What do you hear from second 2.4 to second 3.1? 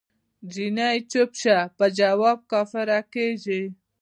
کافره